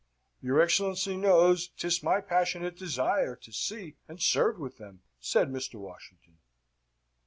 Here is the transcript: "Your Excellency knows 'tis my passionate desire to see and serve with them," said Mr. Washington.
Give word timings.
"Your 0.41 0.59
Excellency 0.59 1.15
knows 1.15 1.67
'tis 1.77 2.01
my 2.01 2.21
passionate 2.21 2.75
desire 2.75 3.35
to 3.35 3.51
see 3.53 3.97
and 4.07 4.19
serve 4.19 4.57
with 4.57 4.79
them," 4.79 5.03
said 5.19 5.49
Mr. 5.49 5.75
Washington. 5.75 6.39